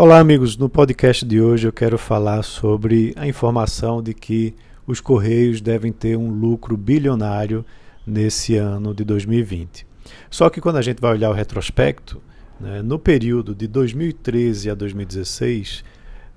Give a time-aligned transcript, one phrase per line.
[0.00, 0.56] Olá, amigos.
[0.56, 4.54] No podcast de hoje eu quero falar sobre a informação de que
[4.86, 7.66] os Correios devem ter um lucro bilionário
[8.06, 9.84] nesse ano de 2020.
[10.30, 12.22] Só que quando a gente vai olhar o retrospecto,
[12.60, 15.82] né, no período de 2013 a 2016,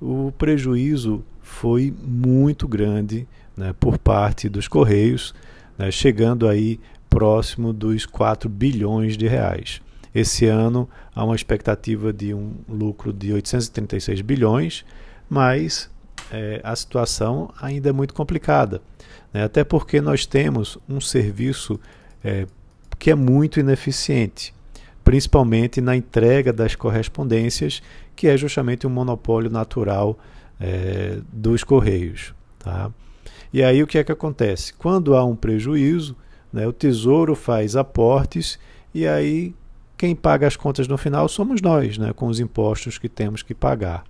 [0.02, 5.36] o prejuízo foi muito grande né, por parte dos Correios,
[5.78, 9.84] né, chegando aí próximo dos 4 bilhões de reais.
[10.14, 14.86] Esse ano há uma expectativa de um lucro de 836 bilhões,
[15.30, 15.90] mas
[16.32, 18.82] é, a situação ainda é muito complicada.
[19.34, 19.44] Né?
[19.44, 21.80] Até porque nós temos um serviço
[22.24, 22.46] é,
[23.00, 24.54] que é muito ineficiente,
[25.04, 27.82] principalmente na entrega das correspondências,
[28.16, 30.20] que é justamente um monopólio natural
[30.60, 32.34] é, dos Correios.
[32.60, 32.92] Tá?
[33.52, 34.74] E aí o que é que acontece?
[34.74, 36.16] Quando há um prejuízo,
[36.54, 38.60] né, o Tesouro faz aportes
[38.94, 39.56] e aí
[40.02, 43.54] quem paga as contas no final somos nós, né, com os impostos que temos que
[43.54, 44.04] pagar.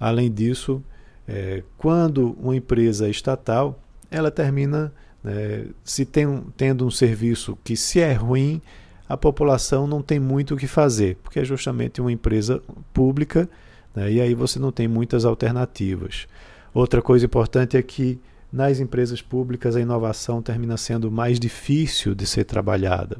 [0.00, 0.82] Além disso,
[1.28, 3.78] é, quando uma empresa estatal,
[4.10, 4.90] ela termina
[5.22, 8.62] né, se tem, tendo um serviço que se é ruim,
[9.06, 12.62] a população não tem muito o que fazer, porque é justamente uma empresa
[12.94, 13.46] pública
[13.94, 16.26] né, e aí você não tem muitas alternativas.
[16.72, 18.18] Outra coisa importante é que
[18.54, 23.16] nas empresas públicas a inovação termina sendo mais difícil de ser trabalhada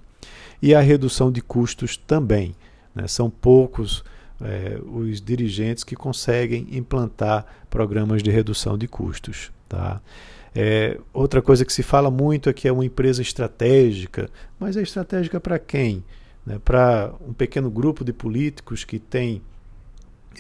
[0.63, 2.55] e a redução de custos também.
[2.95, 3.09] Né?
[3.09, 4.05] São poucos
[4.41, 9.51] é, os dirigentes que conseguem implantar programas de redução de custos.
[9.69, 10.01] Tá?
[10.55, 14.83] É, outra coisa que se fala muito é que é uma empresa estratégica, mas é
[14.83, 16.05] estratégica para quem?
[16.47, 16.61] Né?
[16.65, 19.43] Para um pequeno grupo de políticos que tem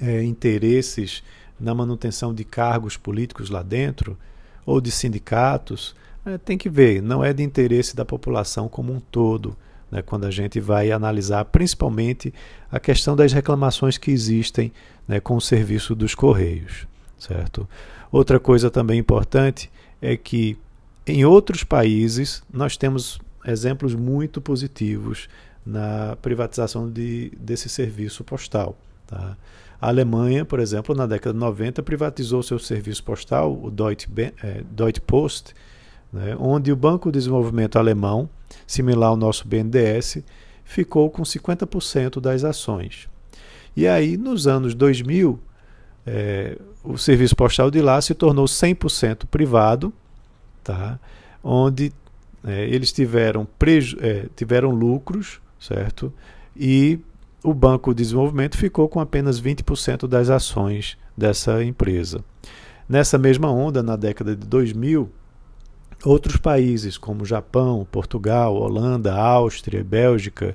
[0.01, 1.21] é, interesses
[1.59, 4.17] na manutenção de cargos políticos lá dentro,
[4.65, 9.01] ou de sindicatos, é, tem que ver, não é de interesse da população como um
[9.01, 9.57] todo
[9.91, 12.33] né, quando a gente vai analisar principalmente
[12.71, 14.73] a questão das reclamações que existem
[15.07, 16.87] né, com o serviço dos Correios.
[17.19, 17.69] Certo?
[18.11, 19.71] Outra coisa também importante
[20.03, 20.59] é que
[21.07, 25.29] em outros países nós temos exemplos muito positivos
[25.65, 28.77] na privatização de, desse serviço postal.
[29.07, 29.37] Tá?
[29.85, 34.63] A Alemanha, por exemplo, na década de 90, privatizou seu serviço postal, o Deutsche, eh,
[34.71, 35.53] Deutsche Post,
[36.11, 38.27] né, onde o Banco de Desenvolvimento Alemão,
[38.67, 40.25] similar ao nosso BNDES,
[40.65, 43.11] ficou com 50% das ações.
[43.77, 45.39] E aí, nos anos 2000,
[46.07, 49.93] é, o serviço postal de lá se tornou 100% privado,
[50.63, 50.99] tá?
[51.43, 51.93] onde
[52.43, 53.47] é, eles tiveram,
[54.01, 56.11] é, tiveram lucros, certo?
[56.57, 57.01] E
[57.45, 62.25] o Banco de Desenvolvimento ficou com apenas 20% das ações dessa empresa.
[62.89, 65.11] Nessa mesma onda, na década de 2000,
[66.05, 70.53] Outros países, como Japão, Portugal, Holanda, Áustria, Bélgica,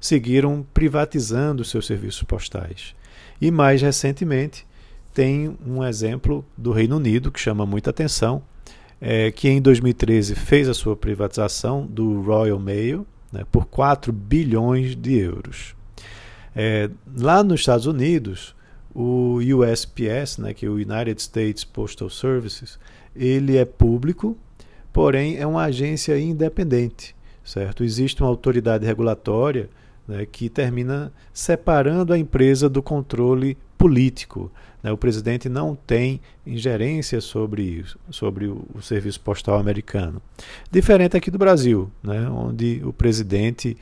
[0.00, 2.94] seguiram privatizando seus serviços postais.
[3.40, 4.64] E mais recentemente,
[5.12, 8.42] tem um exemplo do Reino Unido que chama muita atenção,
[9.00, 14.94] é, que em 2013 fez a sua privatização do Royal Mail né, por 4 bilhões
[14.94, 15.74] de euros.
[16.54, 18.54] É, lá nos Estados Unidos,
[18.94, 22.78] o USPS, né, que é o United States Postal Services,
[23.14, 24.36] ele é público
[24.92, 27.82] porém é uma agência independente, certo?
[27.82, 29.70] Existe uma autoridade regulatória
[30.06, 34.50] né, que termina separando a empresa do controle político.
[34.82, 34.92] Né?
[34.92, 40.20] O presidente não tem ingerência sobre sobre o, o, serviço postal americano.
[40.70, 43.76] Diferente aqui do Brasil, né, onde o presidente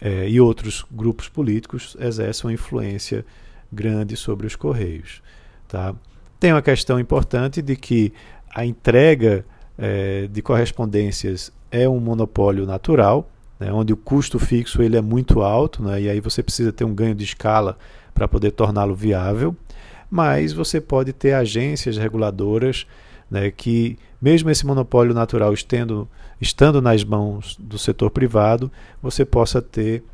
[0.00, 3.24] eh, e outros grupos políticos exercem uma influência
[3.72, 5.22] grande sobre os correios.
[5.68, 5.94] Tá?
[6.38, 8.12] Tem uma questão importante de que
[8.54, 9.44] a entrega
[9.78, 15.42] é, de correspondências é um monopólio natural, né, onde o custo fixo ele é muito
[15.42, 17.76] alto, né, e aí você precisa ter um ganho de escala
[18.14, 19.54] para poder torná-lo viável,
[20.10, 22.86] mas você pode ter agências reguladoras
[23.30, 26.08] né, que, mesmo esse monopólio natural estendo,
[26.40, 28.70] estando nas mãos do setor privado,
[29.02, 30.04] você possa ter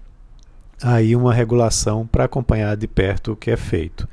[0.83, 4.09] aí uma regulação para acompanhar de perto o que é feito.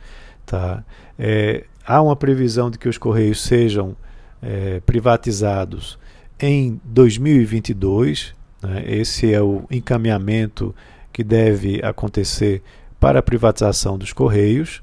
[0.46, 0.84] Tá?
[1.18, 3.96] É, há uma previsão de que os Correios sejam
[4.42, 5.98] é, privatizados
[6.40, 8.34] em 2022.
[8.62, 8.84] Né?
[8.86, 10.76] Esse é o encaminhamento
[11.12, 12.62] que deve acontecer
[13.00, 14.82] para a privatização dos Correios.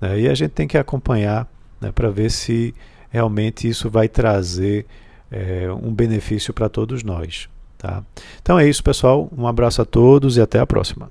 [0.00, 0.20] Né?
[0.20, 1.48] E a gente tem que acompanhar
[1.80, 2.74] né, para ver se
[3.16, 4.84] realmente isso vai trazer
[5.32, 7.48] é, um benefício para todos nós.
[7.78, 8.02] Tá?
[8.42, 9.30] Então é isso, pessoal.
[9.36, 11.10] Um abraço a todos e até a próxima.